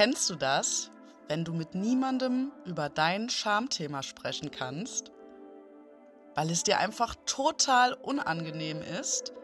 [0.00, 0.90] Kennst du das,
[1.28, 5.12] wenn du mit niemandem über dein Schamthema sprechen kannst,
[6.34, 9.34] weil es dir einfach total unangenehm ist?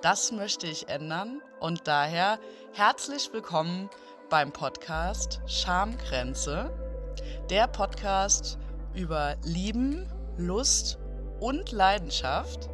[0.00, 2.38] Das möchte ich ändern und daher
[2.74, 3.90] herzlich willkommen
[4.30, 6.70] beim Podcast Schamgrenze,
[7.50, 8.58] der Podcast
[8.94, 11.00] über Lieben, Lust
[11.40, 12.70] und Leidenschaft.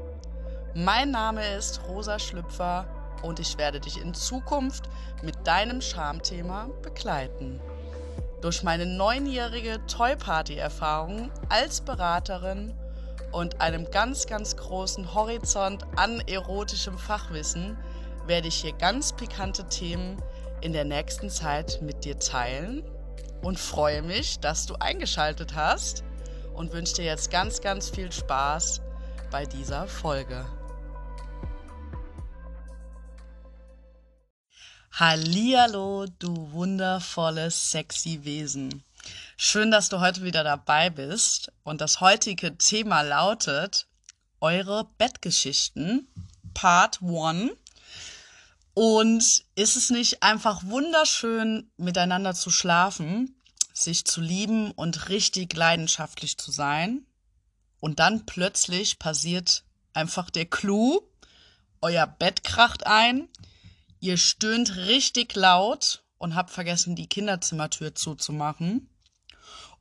[0.75, 2.87] Mein Name ist Rosa Schlüpfer
[3.23, 4.89] und ich werde dich in Zukunft
[5.23, 7.61] mit deinem Schamthema begleiten.
[8.41, 12.75] Durch meine neunjährige Toy Party Erfahrung als Beraterin
[13.33, 17.77] und einem ganz, ganz großen Horizont an erotischem Fachwissen
[18.27, 20.23] werde ich hier ganz pikante Themen
[20.61, 22.85] in der nächsten Zeit mit dir teilen
[23.43, 26.05] und freue mich, dass du eingeschaltet hast
[26.55, 28.83] und wünsche dir jetzt ganz, ganz viel Spaß
[29.31, 30.45] bei dieser Folge.
[34.99, 38.83] Hallihallo, du wundervolles, sexy Wesen.
[39.37, 41.53] Schön, dass du heute wieder dabei bist.
[41.63, 43.87] Und das heutige Thema lautet
[44.41, 46.09] eure Bettgeschichten,
[46.53, 47.53] Part 1.
[48.75, 53.41] Und ist es nicht einfach wunderschön, miteinander zu schlafen,
[53.73, 57.07] sich zu lieben und richtig leidenschaftlich zu sein?
[57.79, 61.03] Und dann plötzlich passiert einfach der Clou,
[61.83, 63.29] euer Bett kracht ein,
[64.01, 68.89] Ihr stöhnt richtig laut und habt vergessen, die Kinderzimmertür zuzumachen.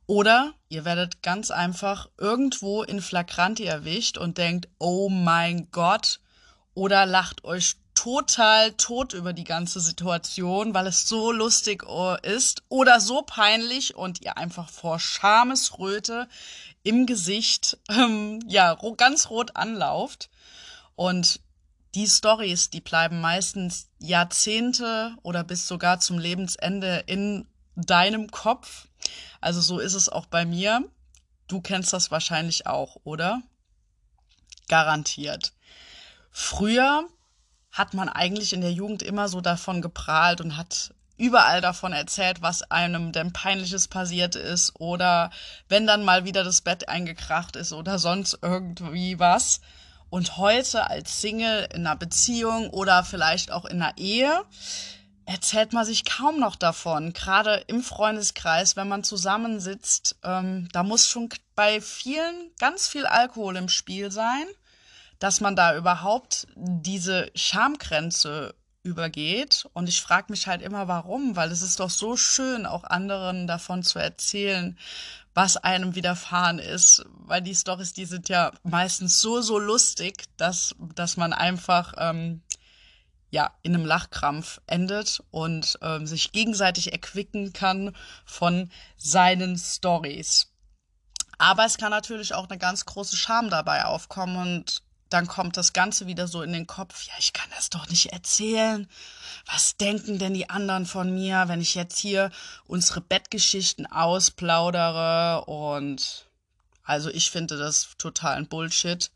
[0.06, 6.20] Oder ihr werdet ganz einfach irgendwo in Flagranti erwischt und denkt, oh mein Gott.
[6.74, 12.62] Oder lacht euch total tot über die ganze Situation, weil es so lustig oh, ist
[12.68, 16.28] oder so peinlich und ihr einfach vor Schamesröte
[16.84, 20.30] im Gesicht ähm, ja ganz rot anlauft.
[20.94, 21.40] Und
[21.98, 28.86] die Stories, die bleiben meistens Jahrzehnte oder bis sogar zum Lebensende in deinem Kopf.
[29.40, 30.88] Also so ist es auch bei mir.
[31.48, 33.42] Du kennst das wahrscheinlich auch, oder?
[34.68, 35.52] Garantiert.
[36.30, 37.02] Früher
[37.72, 42.42] hat man eigentlich in der Jugend immer so davon geprahlt und hat überall davon erzählt,
[42.42, 45.30] was einem denn peinliches passiert ist oder
[45.68, 49.60] wenn dann mal wieder das Bett eingekracht ist oder sonst irgendwie was.
[50.10, 54.44] Und heute als Single in einer Beziehung oder vielleicht auch in einer Ehe
[55.26, 57.12] erzählt man sich kaum noch davon.
[57.12, 63.56] Gerade im Freundeskreis, wenn man zusammensitzt, ähm, da muss schon bei vielen ganz viel Alkohol
[63.56, 64.46] im Spiel sein,
[65.18, 69.68] dass man da überhaupt diese Schamgrenze übergeht.
[69.74, 73.46] Und ich frage mich halt immer, warum, weil es ist doch so schön, auch anderen
[73.46, 74.78] davon zu erzählen,
[75.38, 80.74] was einem widerfahren ist, weil die Stories, die sind ja meistens so, so lustig, dass,
[80.96, 82.42] dass man einfach ähm,
[83.30, 87.94] ja in einem Lachkrampf endet und ähm, sich gegenseitig erquicken kann
[88.24, 90.48] von seinen Stories.
[91.38, 95.72] Aber es kann natürlich auch eine ganz große Scham dabei aufkommen und dann kommt das
[95.72, 98.88] Ganze wieder so in den Kopf, ja, ich kann das doch nicht erzählen.
[99.46, 102.30] Was denken denn die anderen von mir, wenn ich jetzt hier
[102.66, 105.44] unsere Bettgeschichten ausplaudere?
[105.46, 106.26] Und
[106.84, 109.10] also ich finde das totalen Bullshit.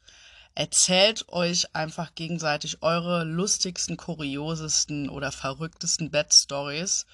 [0.54, 7.06] Erzählt euch einfach gegenseitig eure lustigsten, kuriosesten oder verrücktesten Bettstories.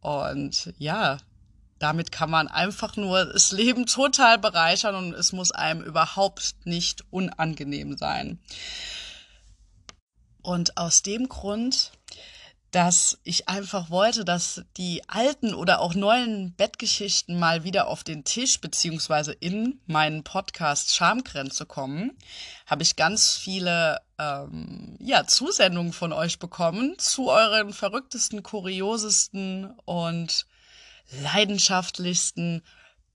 [0.00, 1.18] Und ja,
[1.80, 7.04] damit kann man einfach nur das Leben total bereichern und es muss einem überhaupt nicht
[7.10, 8.38] unangenehm sein.
[10.42, 11.92] Und aus dem Grund,
[12.70, 18.24] dass ich einfach wollte, dass die alten oder auch neuen Bettgeschichten mal wieder auf den
[18.24, 22.16] Tisch beziehungsweise in meinen Podcast Schamgrenze kommen,
[22.66, 30.46] habe ich ganz viele ähm, ja, Zusendungen von euch bekommen zu euren verrücktesten, kuriosesten und
[31.10, 32.62] leidenschaftlichsten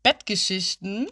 [0.04, 1.08] Bettgeschichten.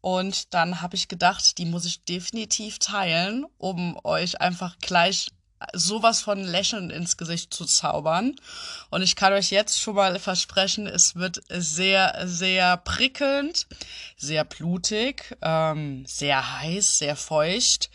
[0.00, 5.28] Und dann habe ich gedacht, die muss ich definitiv teilen, um euch einfach gleich
[5.72, 8.34] sowas von Lächeln ins Gesicht zu zaubern.
[8.90, 13.66] Und ich kann euch jetzt schon mal versprechen, es wird sehr, sehr prickelnd,
[14.16, 17.90] sehr blutig, ähm, sehr heiß, sehr feucht.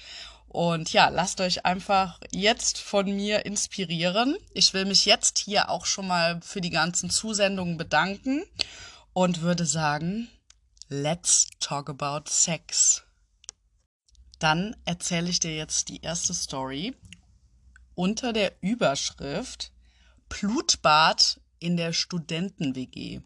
[0.48, 4.38] Und ja, lasst euch einfach jetzt von mir inspirieren.
[4.54, 8.44] Ich will mich jetzt hier auch schon mal für die ganzen Zusendungen bedanken
[9.14, 10.30] und würde sagen,
[10.90, 13.04] let's talk about sex.
[14.40, 16.96] Dann erzähle ich dir jetzt die erste Story
[17.96, 19.72] unter der Überschrift
[20.30, 23.22] Blutbad in der Studenten-WG.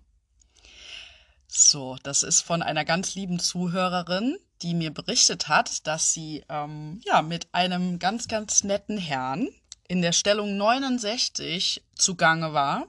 [1.48, 7.02] So, das ist von einer ganz lieben Zuhörerin, die mir berichtet hat, dass sie ähm,
[7.06, 9.50] ja mit einem ganz, ganz netten Herrn
[9.88, 12.88] in der Stellung 69 zugange war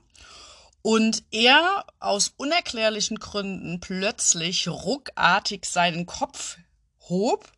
[0.83, 6.59] Und er aus unerklärlichen Gründen plötzlich ruckartig seinen Kopf
[7.09, 7.51] hob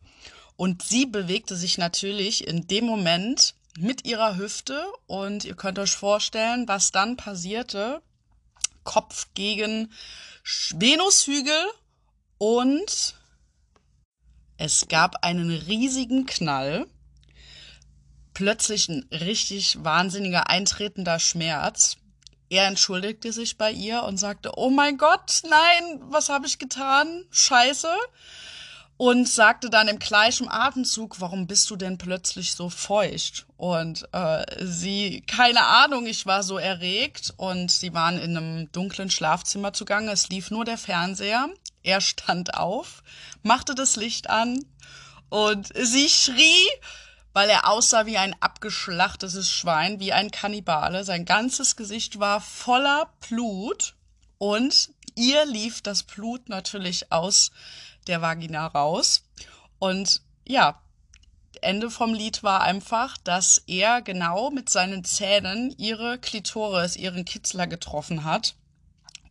[0.55, 5.91] und sie bewegte sich natürlich in dem Moment mit ihrer Hüfte und ihr könnt euch
[5.91, 8.01] vorstellen, was dann passierte.
[8.83, 9.91] Kopf gegen
[10.43, 11.65] Venushügel
[12.37, 13.15] und
[14.57, 16.87] es gab einen riesigen Knall.
[18.33, 21.97] Plötzlich ein richtig wahnsinniger eintretender Schmerz.
[22.49, 27.25] Er entschuldigte sich bei ihr und sagte, oh mein Gott, nein, was habe ich getan?
[27.31, 27.89] Scheiße
[28.97, 33.45] und sagte dann im gleichen Atemzug, warum bist du denn plötzlich so feucht?
[33.57, 39.11] Und äh, sie, keine Ahnung, ich war so erregt und sie waren in einem dunklen
[39.11, 40.11] Schlafzimmer zugange.
[40.11, 41.49] Es lief nur der Fernseher.
[41.85, 43.03] Er stand auf,
[43.43, 44.65] machte das Licht an
[45.29, 46.67] und sie schrie,
[47.31, 51.03] weil er aussah wie ein abgeschlachtetes Schwein, wie ein Kannibale.
[51.03, 53.93] Sein ganzes Gesicht war voller Blut
[54.39, 57.51] und ihr lief das Blut natürlich aus
[58.07, 59.23] der Vagina raus.
[59.77, 60.81] Und ja,
[61.61, 67.67] Ende vom Lied war einfach, dass er genau mit seinen Zähnen ihre Klitoris, ihren Kitzler
[67.67, 68.55] getroffen hat.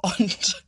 [0.03, 0.65] Und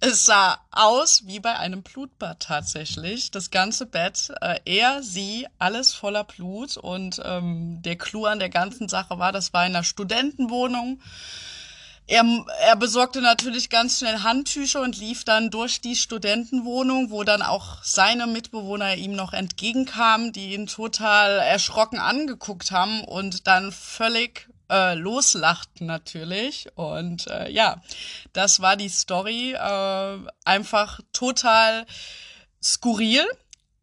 [0.00, 3.30] es sah aus wie bei einem Blutbad tatsächlich.
[3.30, 6.76] Das ganze Bett, äh, er, sie, alles voller Blut.
[6.76, 11.00] Und ähm, der Clou an der ganzen Sache war, das war in einer Studentenwohnung.
[12.08, 12.24] Er,
[12.60, 17.82] er besorgte natürlich ganz schnell Handtücher und lief dann durch die Studentenwohnung, wo dann auch
[17.82, 24.94] seine Mitbewohner ihm noch entgegenkamen, die ihn total erschrocken angeguckt haben und dann völlig äh,
[24.94, 26.66] loslachten natürlich.
[26.74, 27.82] Und äh, ja,
[28.32, 29.52] das war die Story.
[29.52, 31.86] Äh, einfach total
[32.62, 33.24] skurril.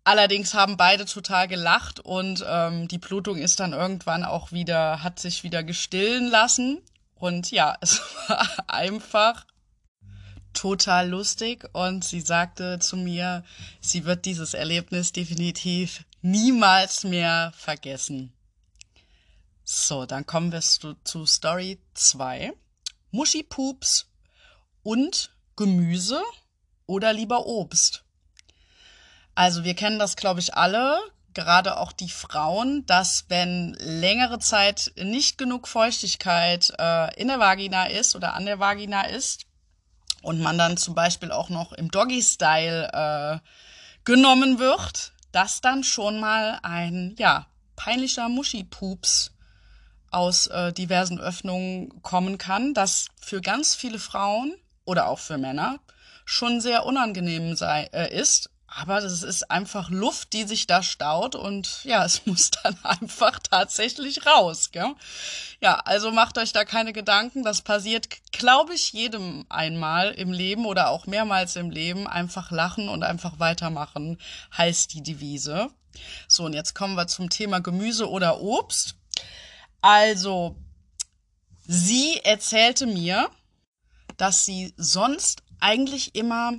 [0.04, 5.20] Allerdings haben beide total gelacht und ähm, die Blutung ist dann irgendwann auch wieder, hat
[5.20, 6.82] sich wieder gestillen lassen.
[7.14, 9.46] Und ja, es war einfach
[10.54, 13.44] total lustig und sie sagte zu mir,
[13.82, 18.34] sie wird dieses Erlebnis definitiv niemals mehr vergessen.
[19.72, 22.54] So, dann kommen wir zu, zu Story 2.
[23.12, 24.08] Muschipups
[24.82, 26.24] und Gemüse
[26.88, 28.04] oder lieber Obst.
[29.36, 31.00] Also wir kennen das, glaube ich, alle
[31.36, 37.86] gerade auch die Frauen, dass wenn längere Zeit nicht genug Feuchtigkeit äh, in der Vagina
[37.86, 39.46] ist oder an der Vagina ist
[40.24, 43.40] und man dann zum Beispiel auch noch im Doggy-Style äh,
[44.04, 47.46] genommen wird, dass dann schon mal ein ja
[47.76, 49.32] peinlicher Muschipups
[50.12, 55.80] aus äh, diversen Öffnungen kommen kann, das für ganz viele Frauen oder auch für Männer
[56.26, 61.36] schon sehr unangenehm sei, äh, ist aber das ist einfach Luft, die sich da staut
[61.36, 64.72] und ja, es muss dann einfach tatsächlich raus.
[64.72, 64.94] Gell?
[65.62, 67.44] Ja, also macht euch da keine Gedanken.
[67.44, 72.08] Das passiert, glaube ich, jedem einmal im Leben oder auch mehrmals im Leben.
[72.08, 74.20] Einfach lachen und einfach weitermachen
[74.58, 75.70] heißt die Devise.
[76.28, 78.96] So, und jetzt kommen wir zum Thema Gemüse oder Obst.
[79.82, 80.56] Also,
[81.68, 83.30] sie erzählte mir,
[84.18, 86.54] dass sie sonst eigentlich immer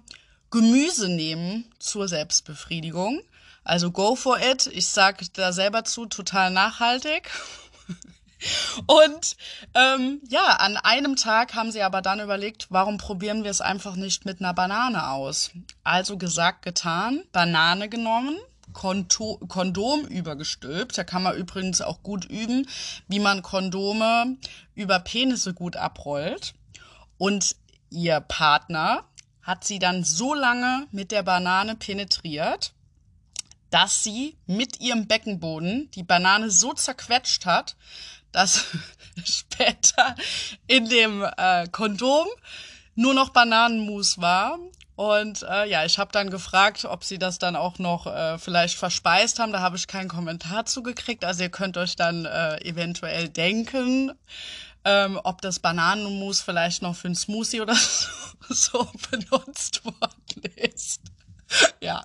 [0.51, 3.21] Gemüse nehmen zur Selbstbefriedigung.
[3.63, 4.67] Also go for it.
[4.69, 7.31] Ich sag da selber zu, total nachhaltig.
[8.87, 9.37] Und
[9.75, 13.97] ähm, ja, an einem Tag haben sie aber dann überlegt, warum probieren wir es einfach
[13.97, 15.51] nicht mit einer Banane aus?
[15.85, 18.39] Also gesagt, getan, Banane genommen,
[18.73, 20.97] Konto Kondom übergestülpt.
[20.97, 22.67] Da kann man übrigens auch gut üben,
[23.09, 24.37] wie man Kondome
[24.75, 26.55] über Penisse gut abrollt.
[27.19, 27.57] Und
[27.91, 29.05] ihr Partner
[29.43, 32.73] hat sie dann so lange mit der Banane penetriert,
[33.71, 37.77] dass sie mit ihrem Beckenboden die Banane so zerquetscht hat,
[38.33, 38.67] dass
[39.25, 40.15] später
[40.67, 42.27] in dem äh, Kondom
[42.95, 44.59] nur noch Bananenmus war.
[45.01, 48.77] Und äh, ja, ich habe dann gefragt, ob sie das dann auch noch äh, vielleicht
[48.77, 49.51] verspeist haben.
[49.51, 51.25] Da habe ich keinen Kommentar zugekriegt.
[51.25, 54.13] Also ihr könnt euch dann äh, eventuell denken,
[54.85, 57.75] ähm, ob das Bananenmus vielleicht noch für ein Smoothie oder
[58.51, 61.01] so, so benutzt worden ist.
[61.83, 62.05] Ja,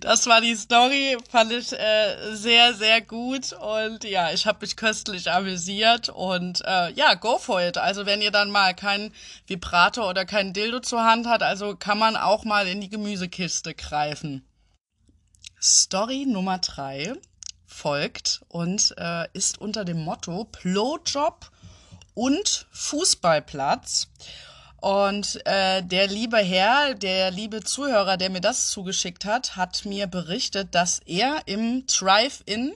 [0.00, 4.76] das war die Story, fand ich äh, sehr, sehr gut und ja, ich habe mich
[4.76, 7.78] köstlich amüsiert und äh, ja, go for it.
[7.78, 9.12] Also wenn ihr dann mal keinen
[9.46, 13.74] Vibrator oder keinen Dildo zur Hand habt, also kann man auch mal in die Gemüsekiste
[13.74, 14.46] greifen.
[15.60, 17.14] Story Nummer drei
[17.66, 21.50] folgt und äh, ist unter dem Motto Blowjob
[22.12, 24.08] und Fußballplatz.
[24.84, 30.06] Und äh, der liebe Herr, der liebe Zuhörer, der mir das zugeschickt hat, hat mir
[30.06, 32.74] berichtet, dass er im Drive-In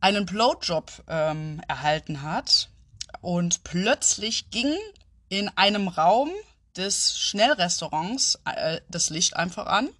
[0.00, 2.70] einen Blowjob ähm, erhalten hat.
[3.20, 4.74] Und plötzlich ging
[5.28, 6.30] in einem Raum
[6.74, 9.90] des Schnellrestaurants äh, das Licht einfach an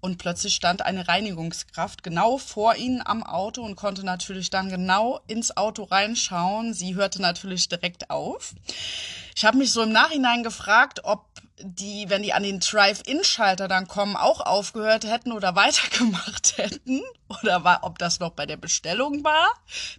[0.00, 5.20] und plötzlich stand eine Reinigungskraft genau vor ihnen am Auto und konnte natürlich dann genau
[5.26, 6.74] ins Auto reinschauen.
[6.74, 8.54] Sie hörte natürlich direkt auf.
[9.34, 11.24] Ich habe mich so im Nachhinein gefragt, ob
[11.60, 17.02] die, wenn die an den Drive-In-Schalter dann kommen, auch aufgehört hätten oder weitergemacht hätten.
[17.42, 19.48] Oder war, ob das noch bei der Bestellung war.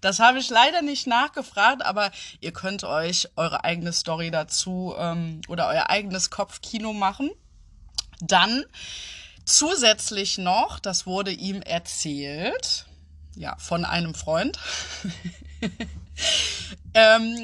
[0.01, 5.41] Das habe ich leider nicht nachgefragt, aber ihr könnt euch eure eigene Story dazu ähm,
[5.47, 7.29] oder euer eigenes Kopfkino machen.
[8.21, 8.65] Dann
[9.49, 12.85] Zusätzlich noch, das wurde ihm erzählt,
[13.35, 14.59] ja, von einem Freund.
[16.93, 17.41] ähm,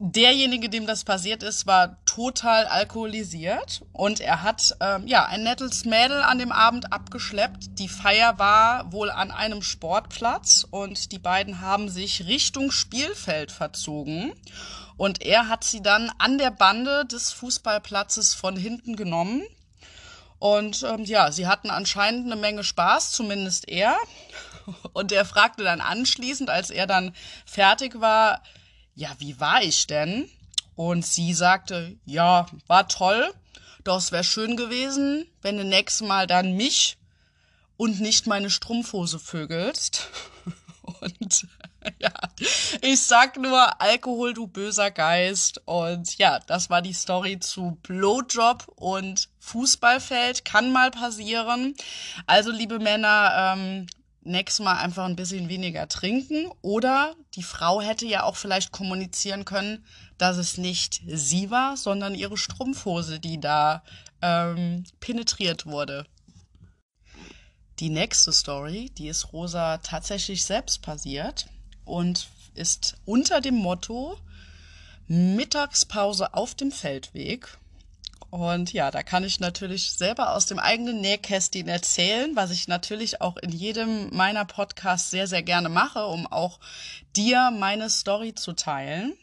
[0.00, 5.84] derjenige, dem das passiert ist, war total alkoholisiert und er hat ähm, ja ein nettes
[5.84, 7.78] Mädel an dem Abend abgeschleppt.
[7.78, 14.32] Die Feier war wohl an einem Sportplatz und die beiden haben sich Richtung Spielfeld verzogen
[14.96, 19.44] und er hat sie dann an der Bande des Fußballplatzes von hinten genommen
[20.38, 23.96] und ähm, ja, sie hatten anscheinend eine Menge Spaß, zumindest er.
[24.92, 27.14] Und er fragte dann anschließend, als er dann
[27.46, 28.42] fertig war,
[28.94, 30.28] ja, wie war ich denn?
[30.74, 33.32] Und sie sagte, ja, war toll,
[33.84, 36.98] doch es wäre schön gewesen, wenn du nächstes Mal dann mich
[37.78, 40.08] und nicht meine Strumpfhose vögelst.
[41.00, 41.46] Und
[41.98, 42.12] ja,
[42.82, 45.60] ich sag nur Alkohol, du böser Geist.
[45.64, 50.44] Und ja, das war die Story zu Blowjob und Fußballfeld.
[50.44, 51.74] Kann mal passieren.
[52.26, 53.86] Also, liebe Männer, ähm,
[54.22, 56.50] nächstes Mal einfach ein bisschen weniger trinken.
[56.62, 59.84] Oder die Frau hätte ja auch vielleicht kommunizieren können,
[60.18, 63.82] dass es nicht sie war, sondern ihre Strumpfhose, die da
[64.20, 66.06] ähm, penetriert wurde.
[67.78, 71.46] Die nächste Story, die ist Rosa tatsächlich selbst passiert
[71.88, 74.18] und ist unter dem Motto
[75.06, 77.58] Mittagspause auf dem Feldweg.
[78.30, 83.22] Und ja, da kann ich natürlich selber aus dem eigenen Nähkästchen erzählen, was ich natürlich
[83.22, 86.60] auch in jedem meiner Podcasts sehr, sehr gerne mache, um auch
[87.16, 89.14] dir meine Story zu teilen.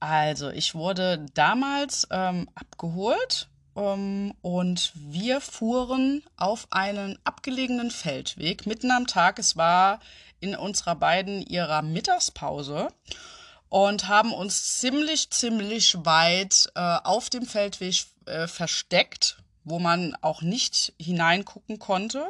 [0.00, 8.90] Also, ich wurde damals ähm, abgeholt ähm, und wir fuhren auf einen abgelegenen Feldweg mitten
[8.90, 9.38] am Tag.
[9.38, 10.00] Es war
[10.44, 12.88] in unserer beiden ihrer Mittagspause
[13.68, 20.42] und haben uns ziemlich, ziemlich weit äh, auf dem Feldweg äh, versteckt, wo man auch
[20.42, 22.28] nicht hineingucken konnte.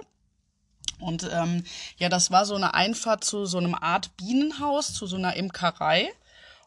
[1.01, 1.65] Und ähm,
[1.99, 6.09] ja, das war so eine Einfahrt zu so einem Art Bienenhaus, zu so einer Imkerei.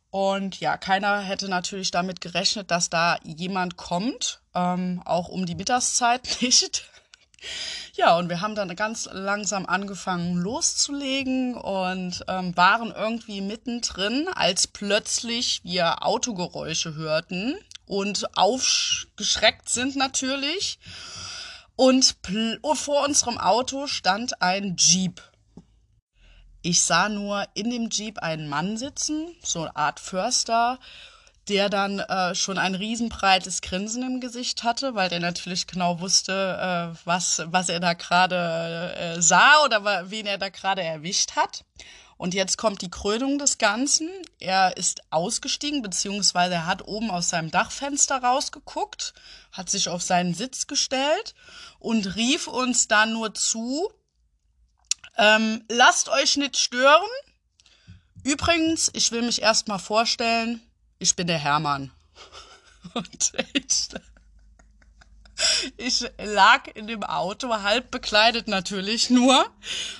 [0.09, 5.55] Und ja, keiner hätte natürlich damit gerechnet, dass da jemand kommt, ähm, auch um die
[5.55, 6.85] Mittagszeit nicht.
[7.93, 14.67] Ja, und wir haben dann ganz langsam angefangen loszulegen und ähm, waren irgendwie mittendrin, als
[14.67, 20.79] plötzlich wir Autogeräusche hörten und aufgeschreckt sind natürlich.
[21.75, 22.15] Und
[22.73, 25.21] vor unserem Auto stand ein Jeep.
[26.63, 30.79] Ich sah nur in dem Jeep einen Mann sitzen, so eine Art Förster,
[31.49, 36.93] der dann äh, schon ein riesenbreites Grinsen im Gesicht hatte, weil der natürlich genau wusste,
[36.93, 41.63] äh, was, was er da gerade äh, sah oder wen er da gerade erwischt hat.
[42.17, 44.09] Und jetzt kommt die Krönung des Ganzen.
[44.39, 49.13] Er ist ausgestiegen, beziehungsweise er hat oben aus seinem Dachfenster rausgeguckt,
[49.51, 51.35] hat sich auf seinen Sitz gestellt
[51.79, 53.91] und rief uns dann nur zu,
[55.15, 57.07] ähm, lasst euch nicht stören.
[58.23, 60.61] Übrigens, ich will mich erstmal vorstellen,
[60.99, 61.91] ich bin der Hermann.
[62.93, 63.89] Und ich,
[65.77, 69.45] ich lag in dem Auto, halb bekleidet natürlich nur,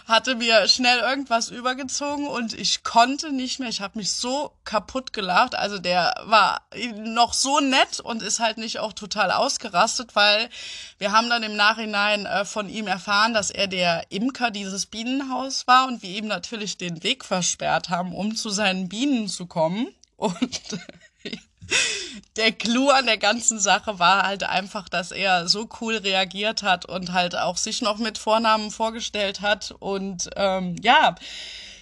[0.08, 3.70] hatte mir schnell irgendwas übergezogen und ich konnte nicht mehr.
[3.70, 5.54] Ich habe mich so kaputt gelacht.
[5.54, 6.62] Also der war
[6.96, 10.50] noch so nett und ist halt nicht auch total ausgerastet, weil
[10.98, 15.68] wir haben dann im Nachhinein äh, von ihm erfahren, dass er der Imker dieses Bienenhaus
[15.68, 19.88] war und wir ihm natürlich den Weg versperrt haben, um zu seinen Bienen zu kommen.
[20.18, 20.62] Und
[22.38, 26.86] der Clou an der ganzen Sache war halt einfach, dass er so cool reagiert hat
[26.86, 29.74] und halt auch sich noch mit Vornamen vorgestellt hat.
[29.80, 31.16] Und ähm, ja,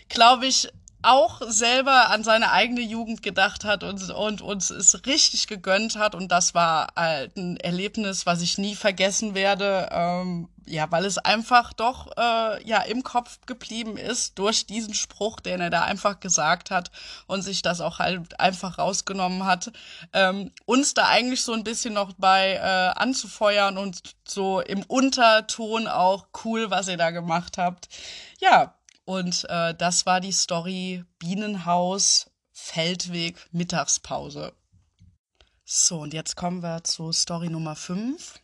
[0.10, 0.70] glaube ich,
[1.06, 6.16] auch selber an seine eigene Jugend gedacht hat und, und uns es richtig gegönnt hat.
[6.16, 9.90] Und das war halt ein Erlebnis, was ich nie vergessen werde.
[9.92, 15.40] Ähm, ja, weil es einfach doch äh, ja im Kopf geblieben ist durch diesen Spruch,
[15.40, 16.92] den er da einfach gesagt hat
[17.28, 19.72] und sich das auch halt einfach rausgenommen hat,
[20.14, 25.88] ähm, uns da eigentlich so ein bisschen noch bei äh, anzufeuern und so im Unterton
[25.88, 27.88] auch cool, was ihr da gemacht habt.
[28.40, 28.75] Ja,
[29.06, 34.54] und äh, das war die Story Bienenhaus, Feldweg, Mittagspause.
[35.64, 38.40] So, und jetzt kommen wir zu Story Nummer 5.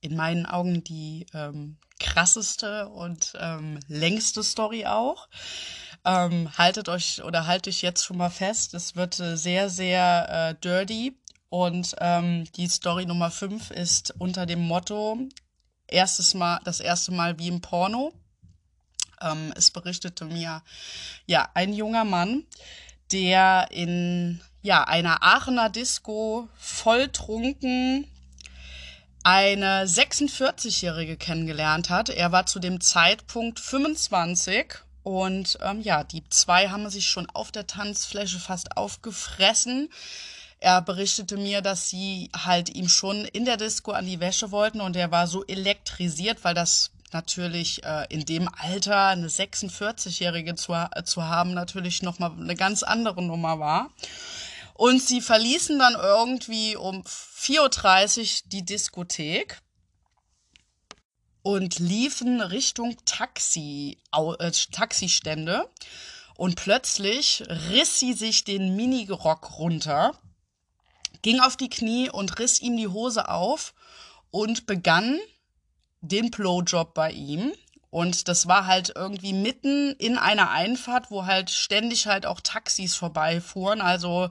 [0.00, 5.28] In meinen Augen die ähm, krasseste und ähm, längste Story auch.
[6.04, 10.28] Ähm, haltet euch oder halte ich jetzt schon mal fest, es wird äh, sehr, sehr
[10.28, 11.18] äh, dirty.
[11.48, 15.18] Und ähm, die Story Nummer 5 ist unter dem Motto
[15.86, 18.12] erstes Mal, das erste Mal wie im Porno.
[19.24, 20.62] Ähm, es berichtete mir
[21.26, 22.44] ja ein junger Mann,
[23.12, 28.06] der in ja einer Aachener Disco volltrunken
[29.24, 32.10] eine 46-Jährige kennengelernt hat.
[32.10, 37.50] Er war zu dem Zeitpunkt 25 und ähm, ja, die zwei haben sich schon auf
[37.50, 39.90] der Tanzfläche fast aufgefressen.
[40.60, 44.80] Er berichtete mir, dass sie halt ihm schon in der Disco an die Wäsche wollten
[44.80, 50.74] und er war so elektrisiert, weil das natürlich äh, in dem Alter eine 46-Jährige zu,
[50.74, 53.90] äh, zu haben natürlich nochmal eine ganz andere Nummer war.
[54.74, 59.62] Und sie verließen dann irgendwie um 4.30 Uhr die Diskothek
[61.42, 65.70] und liefen Richtung Taxi, äh, Taxistände.
[66.36, 70.18] Und plötzlich riss sie sich den Minirock runter,
[71.22, 73.72] ging auf die Knie und riss ihm die Hose auf
[74.32, 75.20] und begann
[76.08, 77.52] den Blowjob bei ihm.
[77.90, 82.96] Und das war halt irgendwie mitten in einer Einfahrt, wo halt ständig halt auch Taxis
[82.96, 83.80] vorbeifuhren.
[83.80, 84.30] Also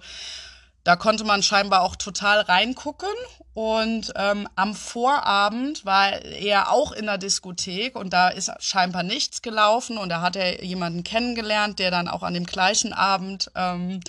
[0.84, 3.08] da konnte man scheinbar auch total reingucken.
[3.54, 9.42] Und ähm, am Vorabend war er auch in der Diskothek und da ist scheinbar nichts
[9.42, 9.98] gelaufen.
[9.98, 14.02] Und da hat er jemanden kennengelernt, der dann auch an dem gleichen Abend ähm,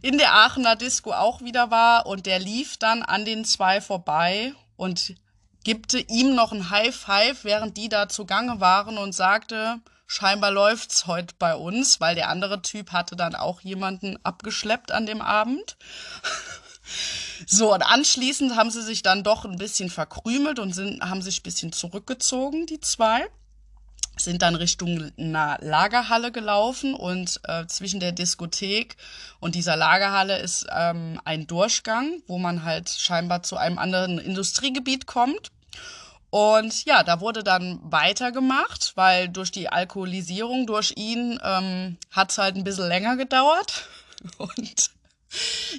[0.00, 2.06] in der Aachener Disco auch wieder war.
[2.06, 5.14] Und der lief dann an den zwei vorbei und
[5.64, 11.06] gibte ihm noch ein High Five, während die da zugange waren und sagte, scheinbar läuft's
[11.06, 15.76] heute bei uns, weil der andere Typ hatte dann auch jemanden abgeschleppt an dem Abend.
[17.46, 21.40] So, und anschließend haben sie sich dann doch ein bisschen verkrümelt und sind, haben sich
[21.40, 23.26] ein bisschen zurückgezogen, die zwei.
[24.16, 28.96] Sind dann Richtung einer Lagerhalle gelaufen und äh, zwischen der Diskothek
[29.40, 35.06] und dieser Lagerhalle ist ähm, ein Durchgang, wo man halt scheinbar zu einem anderen Industriegebiet
[35.06, 35.50] kommt.
[36.34, 42.38] Und ja, da wurde dann weitergemacht, weil durch die Alkoholisierung durch ihn ähm, hat es
[42.38, 43.86] halt ein bisschen länger gedauert.
[44.38, 44.90] Und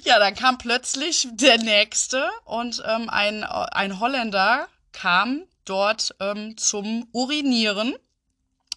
[0.04, 7.06] ja, dann kam plötzlich der nächste und ähm, ein, ein Holländer kam dort ähm, zum
[7.12, 7.94] Urinieren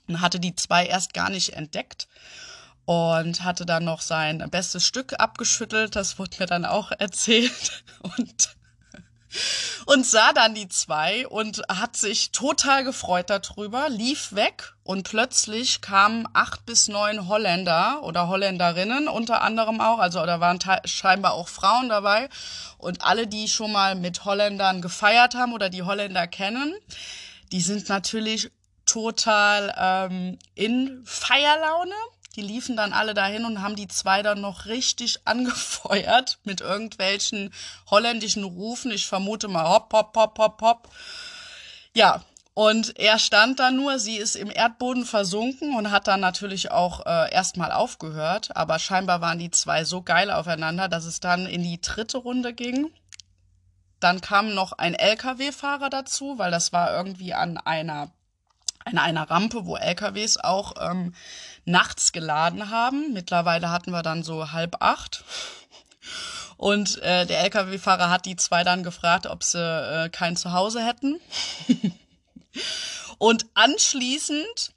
[0.07, 2.09] und hatte die zwei erst gar nicht entdeckt
[2.83, 5.95] und hatte dann noch sein bestes Stück abgeschüttelt.
[5.95, 7.83] Das wurde mir dann auch erzählt.
[8.01, 8.58] Und
[9.85, 15.81] und sah dann die zwei und hat sich total gefreut darüber, lief weg und plötzlich
[15.81, 21.47] kamen acht bis neun Holländer oder Holländerinnen unter anderem auch, also da waren scheinbar auch
[21.47, 22.29] Frauen dabei
[22.77, 26.73] und alle, die schon mal mit Holländern gefeiert haben oder die Holländer kennen,
[27.51, 28.51] die sind natürlich
[28.85, 31.93] total ähm, in Feierlaune
[32.35, 37.53] die liefen dann alle dahin und haben die zwei dann noch richtig angefeuert mit irgendwelchen
[37.89, 38.91] holländischen Rufen.
[38.91, 40.89] Ich vermute mal hopp, hopp, hopp, hopp, hopp.
[41.95, 46.71] Ja, und er stand da nur, sie ist im Erdboden versunken und hat dann natürlich
[46.71, 48.55] auch äh, erstmal aufgehört.
[48.55, 52.53] Aber scheinbar waren die zwei so geil aufeinander, dass es dann in die dritte Runde
[52.53, 52.91] ging.
[54.01, 58.11] Dann kam noch ein Lkw-Fahrer dazu, weil das war irgendwie an einer
[58.85, 61.13] an einer Rampe, wo LKWs auch ähm,
[61.65, 63.13] nachts geladen haben.
[63.13, 65.23] Mittlerweile hatten wir dann so halb acht.
[66.57, 71.19] Und äh, der LKW-Fahrer hat die zwei dann gefragt, ob sie äh, kein Zuhause hätten.
[73.17, 74.73] Und anschließend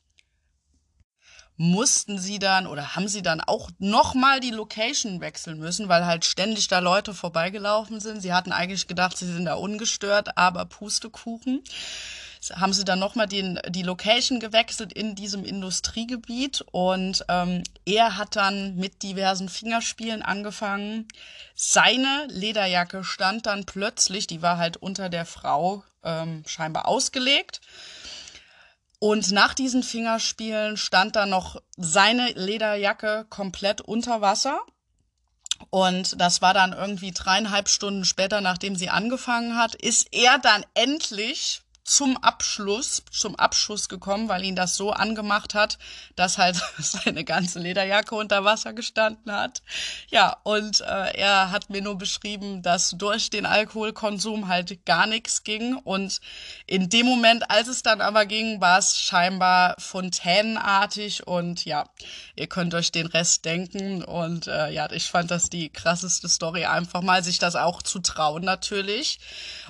[1.56, 6.24] mussten sie dann oder haben sie dann auch nochmal die Location wechseln müssen, weil halt
[6.24, 8.20] ständig da Leute vorbeigelaufen sind.
[8.20, 11.62] Sie hatten eigentlich gedacht, sie sind da ungestört, aber Pustekuchen
[12.50, 18.76] haben sie dann nochmal die Location gewechselt in diesem Industriegebiet und ähm, er hat dann
[18.76, 21.06] mit diversen Fingerspielen angefangen.
[21.54, 27.60] Seine Lederjacke stand dann plötzlich, die war halt unter der Frau ähm, scheinbar ausgelegt.
[28.98, 34.60] Und nach diesen Fingerspielen stand dann noch seine Lederjacke komplett unter Wasser.
[35.70, 40.64] Und das war dann irgendwie dreieinhalb Stunden später, nachdem sie angefangen hat, ist er dann
[40.74, 45.78] endlich zum Abschluss, zum Abschuss gekommen, weil ihn das so angemacht hat,
[46.14, 49.62] dass halt seine ganze Lederjacke unter Wasser gestanden hat.
[50.08, 55.42] Ja, und äh, er hat mir nur beschrieben, dass durch den Alkoholkonsum halt gar nichts
[55.42, 55.74] ging.
[55.74, 56.20] Und
[56.66, 61.26] in dem Moment, als es dann aber ging, war es scheinbar fontänenartig.
[61.26, 61.88] Und ja,
[62.36, 64.04] ihr könnt euch den Rest denken.
[64.04, 67.98] Und äh, ja, ich fand das die krasseste Story, einfach mal sich das auch zu
[67.98, 69.18] trauen natürlich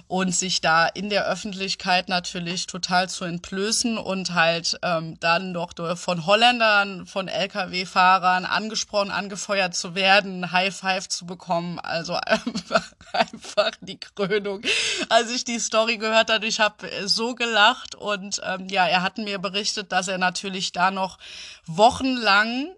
[0.09, 5.72] und sich da in der Öffentlichkeit natürlich total zu entblößen und halt ähm, dann doch
[5.96, 11.78] von Holländern, von Lkw-Fahrern angesprochen, angefeuert zu werden, High Five zu bekommen.
[11.78, 14.62] Also einfach, einfach die Krönung.
[15.08, 19.18] Als ich die Story gehört habe, ich habe so gelacht und ähm, ja, er hat
[19.18, 21.18] mir berichtet, dass er natürlich da noch
[21.66, 22.68] wochenlang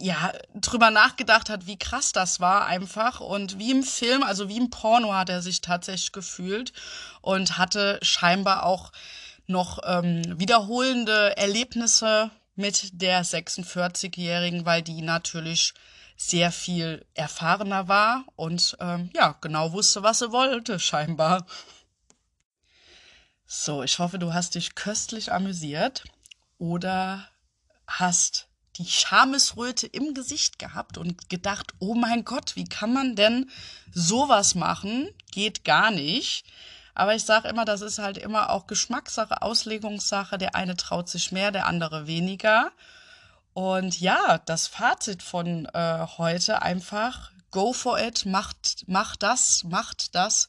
[0.00, 4.56] ja, drüber nachgedacht hat, wie krass das war einfach und wie im Film, also wie
[4.56, 6.72] im Porno hat er sich tatsächlich gefühlt
[7.20, 8.92] und hatte scheinbar auch
[9.46, 15.74] noch ähm, wiederholende Erlebnisse mit der 46-Jährigen, weil die natürlich
[16.16, 21.46] sehr viel erfahrener war und ähm, ja, genau wusste, was sie wollte, scheinbar.
[23.46, 26.04] So, ich hoffe, du hast dich köstlich amüsiert
[26.58, 27.28] oder
[27.86, 33.50] hast die Schamesröte im Gesicht gehabt und gedacht, oh mein Gott, wie kann man denn
[33.92, 35.08] sowas machen?
[35.30, 36.44] Geht gar nicht.
[36.94, 40.38] Aber ich sage immer, das ist halt immer auch Geschmackssache, Auslegungssache.
[40.38, 42.70] Der eine traut sich mehr, der andere weniger.
[43.52, 50.14] Und ja, das Fazit von äh, heute einfach, go for it, macht, macht das, macht
[50.14, 50.48] das,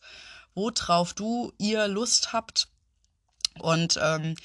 [0.55, 2.67] worauf du, ihr Lust habt.
[3.59, 4.35] Und ähm,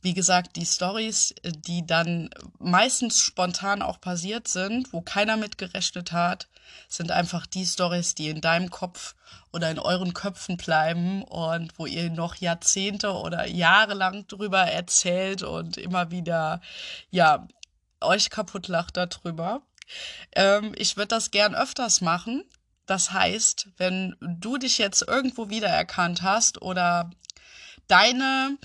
[0.00, 6.12] wie gesagt, die Stories, die dann meistens spontan auch passiert sind, wo keiner mit gerechnet
[6.12, 6.48] hat,
[6.88, 9.14] sind einfach die Stories, die in deinem Kopf
[9.52, 15.42] oder in euren Köpfen bleiben und wo ihr noch Jahrzehnte oder Jahre lang drüber erzählt
[15.42, 16.60] und immer wieder,
[17.10, 17.48] ja,
[18.00, 19.62] euch kaputt lacht darüber.
[20.32, 22.44] Ähm, ich würde das gern öfters machen.
[22.86, 27.10] Das heißt, wenn du dich jetzt irgendwo wiedererkannt hast oder
[27.86, 28.56] deine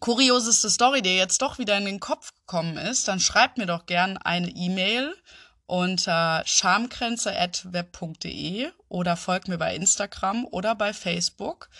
[0.00, 3.86] kurioseste Story dir jetzt doch wieder in den Kopf gekommen ist, dann schreib mir doch
[3.86, 5.14] gern eine E-Mail
[5.66, 11.70] unter schamgrenze.web.de oder folg mir bei Instagram oder bei Facebook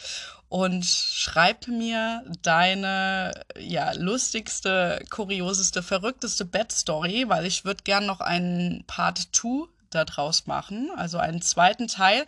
[0.48, 8.85] und schreib mir deine ja lustigste, kurioseste, verrückteste Bed-Story, weil ich würde gern noch einen
[8.87, 12.26] Part 2 daraus machen, also einen zweiten Teil,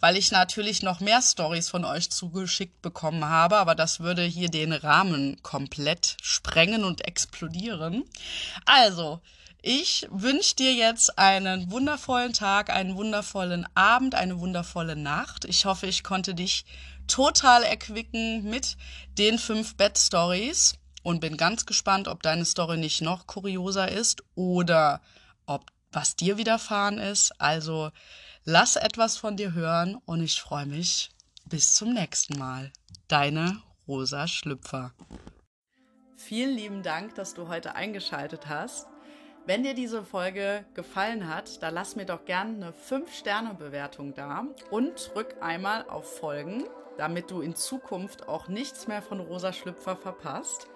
[0.00, 4.48] weil ich natürlich noch mehr Stories von euch zugeschickt bekommen habe, aber das würde hier
[4.48, 8.04] den Rahmen komplett sprengen und explodieren.
[8.64, 9.20] Also,
[9.60, 15.44] ich wünsche dir jetzt einen wundervollen Tag, einen wundervollen Abend, eine wundervolle Nacht.
[15.44, 16.64] Ich hoffe, ich konnte dich
[17.08, 18.76] total erquicken mit
[19.18, 25.00] den fünf Bed-Stories und bin ganz gespannt, ob deine Story nicht noch kurioser ist oder
[25.92, 27.32] was dir widerfahren ist.
[27.40, 27.90] Also
[28.44, 31.10] lass etwas von dir hören und ich freue mich.
[31.46, 32.72] Bis zum nächsten Mal.
[33.08, 34.92] Deine Rosa Schlüpfer.
[36.16, 38.86] Vielen lieben Dank, dass du heute eingeschaltet hast.
[39.46, 45.10] Wenn dir diese Folge gefallen hat, dann lass mir doch gerne eine 5-Sterne-Bewertung da und
[45.14, 46.64] drück einmal auf Folgen,
[46.98, 50.66] damit du in Zukunft auch nichts mehr von Rosa Schlüpfer verpasst.